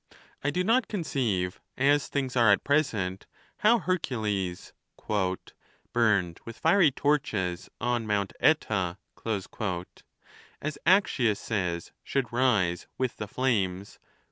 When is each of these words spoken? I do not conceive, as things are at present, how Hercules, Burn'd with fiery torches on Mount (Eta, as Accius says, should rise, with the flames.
I 0.43 0.49
do 0.49 0.63
not 0.63 0.87
conceive, 0.87 1.61
as 1.77 2.07
things 2.07 2.35
are 2.35 2.51
at 2.51 2.63
present, 2.63 3.27
how 3.57 3.77
Hercules, 3.77 4.73
Burn'd 5.93 6.39
with 6.43 6.57
fiery 6.57 6.89
torches 6.89 7.69
on 7.79 8.07
Mount 8.07 8.33
(Eta, 8.39 8.97
as 9.23 9.47
Accius 10.87 11.37
says, 11.37 11.91
should 12.03 12.33
rise, 12.33 12.87
with 12.97 13.17
the 13.17 13.27
flames. 13.27 13.99